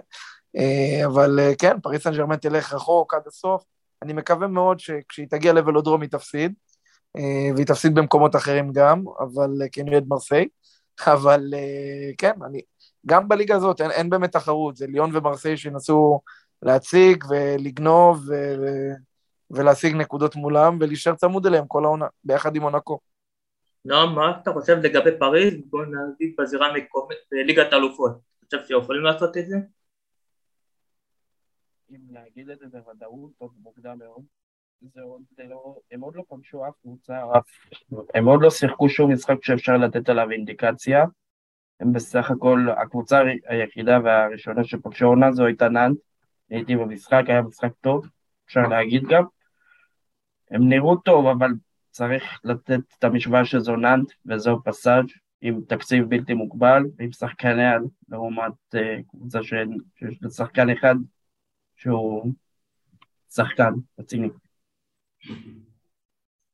[1.05, 3.63] אבל כן, פריס סן ג'רמן תלך רחוק עד הסוף.
[4.01, 6.53] אני מקווה מאוד שכשהיא תגיע לוולודרום היא תפסיד,
[7.55, 9.49] והיא תפסיד במקומות אחרים גם, אבל
[9.81, 10.47] אני אוהד מרסיי.
[11.13, 11.53] אבל
[12.17, 12.61] כן, אני,
[13.05, 16.21] גם בליגה הזאת אין, אין באמת תחרות, זה ליון ומרסיי שינסו
[16.61, 18.65] להציג ולגנוב ו, ו,
[19.51, 22.99] ולהשיג נקודות מולם ולהישאר צמוד אליהם כל העונה, ביחד עם עונקו.
[23.85, 25.53] נועם, מה אתה חושב לגבי פריז?
[25.65, 28.11] בוא נגיד בזירה המקומית, בליגת האלופות.
[28.47, 29.57] אתה חושב שיכולים לעשות את זה?
[31.91, 34.23] אם להגיד את זה בוודאות, עוד מוקדם מאוד.
[34.93, 37.21] זה עוד לא, הם עוד לא פגשו אף קבוצה,
[38.13, 41.05] הם עוד לא שיחקו שום משחק שאפשר לתת עליו אינדיקציה.
[41.81, 45.97] הם בסך הכל, הקבוצה היחידה והראשונה שפגשו עונה זו הייתה נאנט,
[46.49, 48.07] הייתי במשחק, היה משחק טוב,
[48.45, 49.23] אפשר להגיד גם.
[50.51, 51.51] הם נראו טוב, אבל
[51.91, 55.05] צריך לתת את המשוואה שזו נאנט וזו פסאז'
[55.41, 60.95] עם תקציב בלתי מוגבל, עם שחקני על, לעומת uh, קבוצה שיש לשחקן אחד
[61.75, 62.33] שהוא
[63.29, 64.29] שחקן רציני.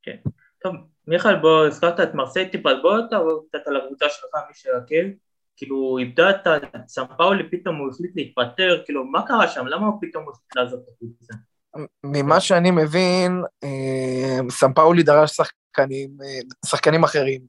[0.02, 0.18] כן.
[0.60, 0.76] טוב,
[1.08, 5.06] מיכאל, בוא, הזכרת את מרסיי טיפה, בוא תעבור קצת על הקבוצה שלך, מי שיכיר.
[5.58, 6.48] כאילו, איבדה את
[6.88, 9.68] סמפאולי, פתאום הוא החליט להתפטר, כאילו, מה קרה שם?
[9.68, 11.34] למה הוא פתאום החליט לעזוב את הקבוצה?
[12.04, 17.42] ממה שאני מבין, אה, סמפאולי דרש שחקנים, אה, שחקנים אחרים,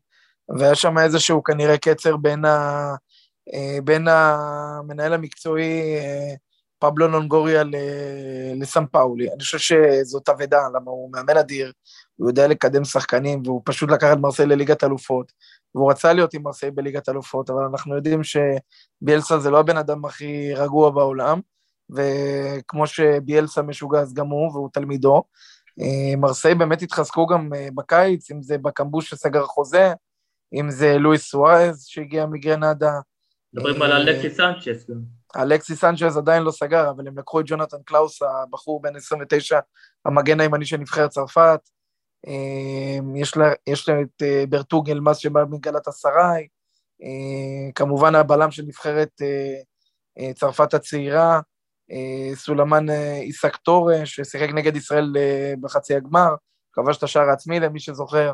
[0.58, 2.90] והיה שם איזשהו כנראה קצר בין, ה,
[3.54, 5.82] אה, בין המנהל המקצועי
[6.78, 7.62] פבלו נונגוריה
[8.60, 9.28] לסם פאולי.
[9.32, 11.72] אני חושב שזאת אבדה, למה הוא מאמן אדיר,
[12.18, 15.32] הוא יודע לקדם שחקנים, והוא פשוט לקח את מרסיי לליגת אלופות,
[15.74, 20.04] והוא רצה להיות עם מרסיי בליגת אלופות, אבל אנחנו יודעים שביאלסה זה לא הבן אדם
[20.04, 21.40] הכי רגוע בעולם,
[21.90, 25.22] וכמו שביאלסה משוגע אז גם הוא, והוא תלמידו.
[25.80, 29.92] אה, מרסיי באמת התחזקו גם אה, בקיץ, אם זה בקמבוש שסגר חוזה,
[30.54, 32.92] אם זה לואיס סוארז שהגיע מגרנדה.
[33.54, 34.90] מדברים על אלכסיס סנצ'ס
[35.36, 39.58] אלכסיס סנצ'ז עדיין לא סגר, אבל הם לקחו את ג'ונתן קלאוס, הבחור בן 29,
[40.04, 41.60] המגן הימני של נבחרת צרפת.
[42.26, 46.46] אה, יש לה, יש לה את אה, ברטוג אלמאס שבא מגלת אסריי,
[47.02, 49.22] אה, כמובן הבלם של נבחרת
[50.34, 51.40] צרפת הצעירה,
[52.34, 55.16] סולמן עיסק טורה, ששיחק נגד ישראל
[55.60, 56.34] בחצי הגמר,
[56.72, 58.32] כבש את השער העצמי למי שזוכר,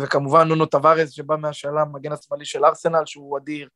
[0.00, 3.68] וכמובן נונו טווארז שבא מהשאלה, מגן השמאלי של ארסנל, שהוא אדיר,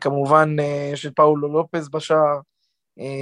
[0.00, 0.56] כמובן
[0.92, 2.40] יש את פאולו לופז בשער.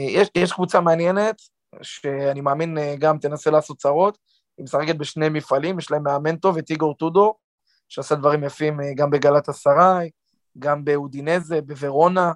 [0.08, 1.42] יש, יש קבוצה מעניינת,
[1.82, 4.18] שאני מאמין גם תנסה לעשות צרות,
[4.58, 7.34] היא משחקת בשני מפעלים, יש להם מאמן טוב, את איגור טודו,
[7.88, 10.10] שעשה דברים יפים גם בגלת אסריי,
[10.58, 12.32] גם באודינזה, בוורונה,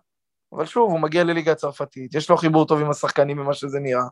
[0.52, 4.04] אבל שוב, הוא מגיע לליגה הצרפתית, יש לו חיבור טוב עם השחקנים ממה שזה נראה,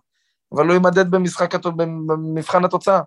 [0.53, 3.01] אבל הוא יימדד במשחק, במבחן התוצאה.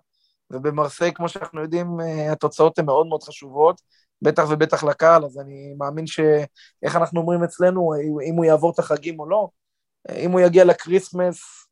[0.50, 1.96] ובמרסיי, כמו שאנחנו יודעים,
[2.32, 3.80] התוצאות הן מאוד מאוד חשובות,
[4.22, 7.92] בטח ובטח לקהל, אז אני מאמין שאיך אנחנו אומרים אצלנו,
[8.28, 9.48] אם הוא יעבור את החגים או לא,
[10.16, 11.66] אם הוא יגיע לקריסמס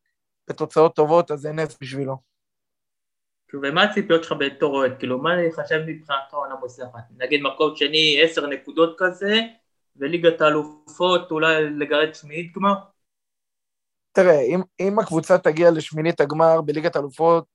[0.49, 2.32] בתוצאות טובות, אז זה נס בשבילו.
[3.61, 4.91] ומה הציפיות שלך בתור אוהד?
[4.99, 7.03] כאילו, מה אני חושב מבחינת העונה מוצלחת?
[7.17, 9.39] נגיד מקום שני, עשר נקודות כזה,
[9.95, 12.73] וליגת האלופות אולי לגרד שמינית גמר?
[14.11, 17.45] תראה, אם, אם הקבוצה תגיע לשמינית הגמר בליגת האלופות,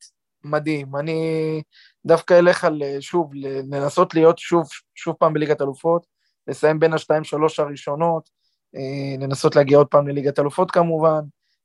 [0.44, 0.96] מדהים.
[0.96, 1.62] אני
[2.06, 3.30] דווקא אלך על, שוב,
[3.70, 6.06] לנסות להיות שוב, שוב פעם בליגת אלופות,
[6.46, 8.30] לסיים בין השתיים שלוש הראשונות,
[8.76, 11.20] אה, לנסות להגיע עוד פעם לליגת אלופות כמובן,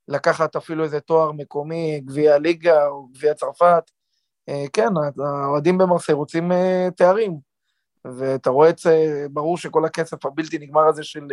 [0.08, 3.84] לקחת אפילו איזה תואר מקומי, גביע הליגה או גביע צרפת,
[4.74, 6.52] כן, האוהדים במרסיי רוצים
[6.96, 7.38] תארים,
[8.06, 11.28] ואתה רואה את זה, ברור שכל הכסף הבלתי נגמר הזה של,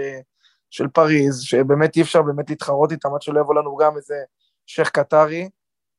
[0.70, 4.14] של פריז, שבאמת אי אפשר באמת להתחרות איתם עד שלא יבוא לנו גם איזה
[4.66, 5.48] שייח' קטרי,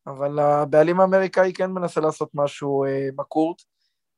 [0.07, 3.61] אבל הבעלים האמריקאי כן מנסה לעשות משהו אה, מקורט,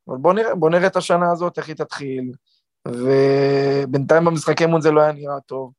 [0.08, 2.32] אבל בוא נראה, בוא נראה את השנה הזאת, איך היא תתחיל,
[2.88, 5.71] ובינתיים במשחקי אמון זה לא היה נראה טוב.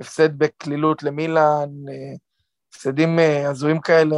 [0.00, 2.14] הפסד בקלילות למילאן, אה,
[2.70, 4.16] הפסדים אה, הזויים כאלה,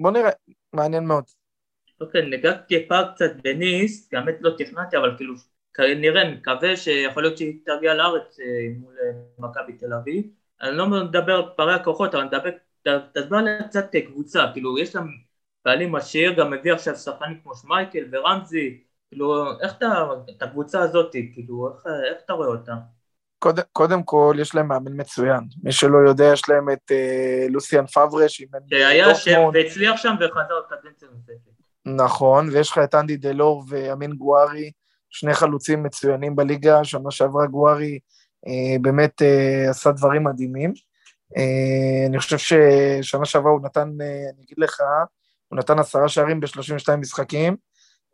[0.00, 0.30] בוא נראה,
[0.72, 1.24] מעניין מאוד.
[2.00, 5.34] אוקיי, ניגע טיפה קצת בניס, גם את לא תכננתי, אבל כאילו,
[5.78, 8.46] נראה, נקווה שיכול להיות שהיא תגיע לארץ אה,
[8.78, 8.94] מול
[9.38, 10.24] מכבי תל אביב.
[10.62, 12.50] אני לא מדבר על פערי הכוחות, אבל אני מדבר,
[13.12, 15.06] תסביר עליה קצת קבוצה, כאילו, יש להם
[15.64, 21.12] בעלים עשיר, גם מביא עכשיו שחקנים כמו שמייקל ורמזי, כאילו, איך אתה, את הקבוצה הזאת,
[21.12, 22.72] כאילו, איך, איך אתה רואה אותה?
[23.38, 25.40] קודם, קודם כל, יש להם מאמן מצוין.
[25.62, 28.42] מי שלא יודע, יש להם את אה, לוסיאן פאברש.
[28.70, 31.59] שהיה שם והצליח שם וחזר קדנציה נוספת.
[31.86, 34.70] נכון, ויש לך את אנדי דלור ואמין גוארי,
[35.10, 37.98] שני חלוצים מצוינים בליגה, שנה שעברה גוארי
[38.46, 40.72] אה, באמת אה, עשה דברים מדהימים.
[41.36, 44.80] אה, אני חושב ששנה שעברה הוא נתן, אה, אני אגיד לך,
[45.48, 47.56] הוא נתן עשרה שערים ב-32 משחקים.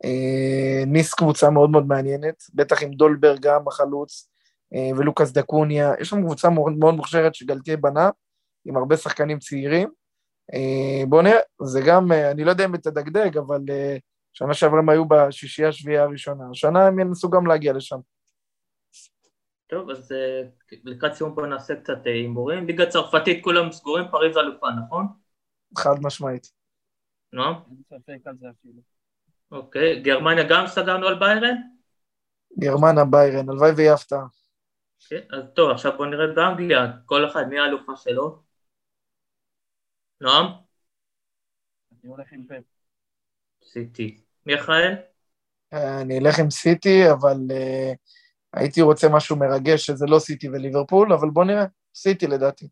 [0.05, 4.29] אה, ניס קבוצה מאוד מאוד מעניינת, בטח עם דולברג גם החלוץ,
[4.75, 8.09] אה, ולוקאס דקוניה, יש שם קבוצה מאוד, מאוד מוכשרת שגלתיה בנה,
[8.65, 9.89] עם הרבה שחקנים צעירים.
[10.53, 13.61] אה, בואו נראה, זה גם, אני לא יודע אם תדגדג, אבל
[14.33, 17.97] שנה שעברה הם היו בשישייה השביעייה הראשונה, השנה הם ינסו גם להגיע לשם.
[19.67, 20.11] טוב, אז
[20.83, 22.67] לקראת סיום בואו נעשה קצת הימורים.
[22.67, 25.07] ליגה צרפתית כולם סגורים, פריז אלופה, נכון?
[25.77, 26.51] חד משמעית.
[27.33, 27.43] נו?
[27.43, 28.81] אין ספק על זה אפילו.
[29.51, 31.55] אוקיי, גרמניה גם סגרנו על ביירן?
[32.59, 34.25] גרמניה ביירן, הלוואי ויהיה הפתעה.
[35.09, 38.46] כן, אז טוב, עכשיו בואו נראה באנגליה, כל אחד, מי האלופה שלו?
[40.21, 40.45] נועם?
[41.91, 42.63] אני הולך עם פפ.
[43.63, 44.21] סיטי.
[44.45, 44.93] מיכאל?
[45.73, 47.95] אני אלך עם סיטי, אבל uh,
[48.53, 52.67] הייתי רוצה משהו מרגש, שזה לא סיטי וליברפול, אבל בואו נראה, סיטי לדעתי.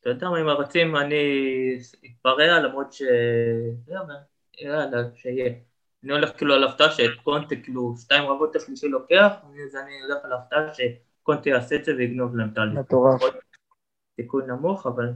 [0.00, 1.14] אתה יודע מה, אם רוצים, אני
[2.06, 3.02] אתפרע, למרות ש...
[4.58, 5.52] יאללה, שיהיה.
[6.04, 9.32] אני הולך כאילו על הפתעה שאת קונטה כאילו שתיים רבות השלישי לוקח,
[9.66, 12.84] אז אני הולך על הפתעה שקונטה יעשה את זה ויגנוב להם את האליפות.
[12.84, 13.22] מטורף.
[14.16, 15.12] סיכוי נמוך, אבל...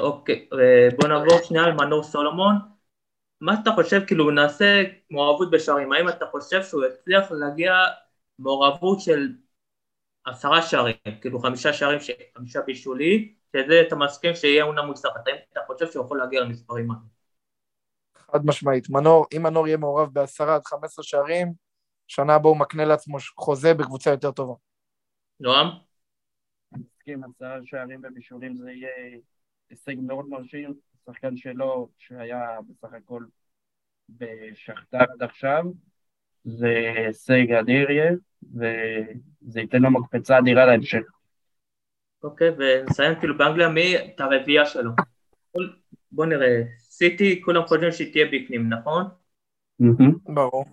[0.00, 0.48] אוקיי,
[1.00, 2.54] בוא נעבור שנייה על מנור סולומון.
[3.40, 7.72] מה אתה חושב, כאילו נעשה מעורבות בשערים, האם אתה חושב שהוא יצליח להגיע
[8.38, 9.28] מעורבות של
[10.24, 11.98] עשרה שערים, כאילו חמישה שערים,
[12.38, 16.90] חמישה בישולי, שזה אתה מסכים שיהיה עונה מוצלחת, האם אתה חושב שהוא יכול להגיע למספרים
[16.90, 17.02] האלה?
[18.32, 18.90] חד משמעית.
[18.90, 21.52] מנור, אם מנור יהיה מעורב בעשרה עד חמש עשרה שערים,
[22.08, 24.54] שנה הבאה הוא מקנה לעצמו חוזה בקבוצה יותר טובה.
[25.40, 25.66] נועם?
[26.74, 29.18] אני מסכים, עשרה שערים ובישולים זה יהיה
[29.72, 30.74] הישג מאוד מרשים.
[31.06, 33.24] שחקן שלו, שהיה בסך הכל
[34.08, 35.64] בשכתר עד עכשיו,
[36.44, 41.02] זה הישג אדיר יהיה, וזה ייתן לו מקפצה אדירה להמשך.
[42.24, 44.90] אוקיי, ונסיים כאילו באנגליה, מי את הרביעייה שלו?
[46.12, 49.04] בוא נראה, סיטי, כולם חושבים שהיא תהיה בפנים, נכון?
[50.24, 50.64] ברור.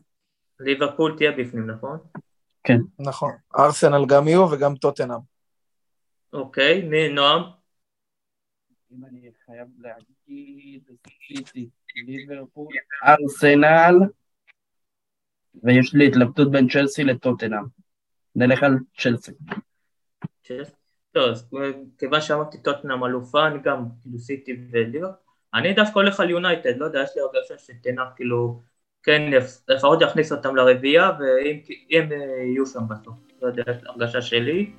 [0.60, 1.98] ליברפול תהיה בפנים, נכון?
[2.64, 2.80] כן.
[3.00, 3.32] נכון.
[3.60, 5.20] ארסנל גם יהיו וגם טוטנאם.
[6.34, 7.59] אוקיי, מי נועם?
[8.92, 10.82] אם אני חייב להגיד,
[11.28, 11.70] סיטי,
[12.06, 12.68] ליברפול,
[13.04, 13.96] ארסנל,
[15.64, 17.64] ויש לי התלבטות בין צ'לסי לטוטנאם.
[18.36, 19.32] נלך על צ'לסי.
[21.12, 21.50] טוב, אז
[21.98, 25.16] כיוון שאמרתי טוטנאם אלופה, אני גם כאילו סיטי וליברפול.
[25.54, 28.62] אני דווקא הולך על יונייטד, לא יודע, יש לי הרגשה שתנח כאילו,
[29.04, 29.32] כן,
[29.68, 31.60] לפחות יכניס אותם לרביעייה, ואם
[31.92, 34.72] הם אה, יהיו שם בסוף, לא יודע, הרגשה שלי.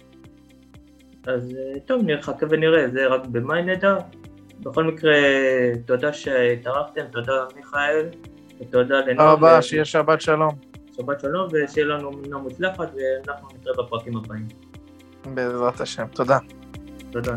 [1.26, 3.96] אז אה, טוב, נחכה ונראה, זה רק במאי נדע.
[4.60, 5.14] בכל מקרה,
[5.86, 8.06] תודה שהתארחתם, תודה מיכאל,
[8.60, 9.16] ותודה לנועם.
[9.16, 10.54] תודה רבה, שיהיה שבת שלום.
[10.96, 14.48] שבת שלום, ושיהיה לנו מנה מוצלחת, ואנחנו נתראה בפרקים הבאים.
[15.34, 16.38] בעזרת השם, תודה.
[17.10, 17.34] תודה.